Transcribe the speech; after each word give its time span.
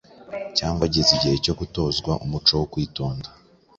cyangwa 0.57 0.81
ageze 0.87 1.09
igihe 1.17 1.35
cyo 1.45 1.53
gutozwa 1.59 2.11
umuco 2.25 2.51
wo 2.59 2.65
kwitonda 2.73 3.29